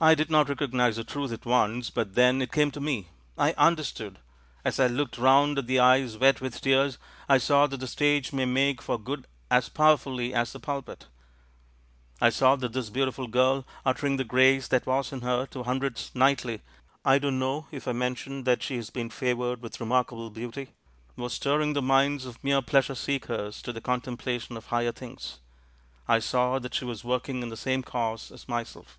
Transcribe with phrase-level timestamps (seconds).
[0.00, 3.52] "I did not recognize the truth at once; but then it came to me— I
[3.52, 4.18] understood!
[4.64, 8.32] As I looked round at the eyes wet with tears, I saw that the stage
[8.32, 11.06] may make, for good as powerfully as the pulpit;
[12.20, 16.10] I saw that this beautiful girl, uttering the grace that was in her to hundreds
[16.16, 16.62] nightly—
[17.04, 20.70] I don't know if I mentioned that she has been favoured with remarkable beauty—
[21.16, 25.38] was stirring the minds of mere pleasure seekers to the contemplation of higher things;
[26.08, 28.98] I saw that she was working in the same Cause as myself."